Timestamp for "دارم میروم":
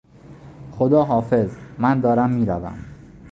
1.99-2.79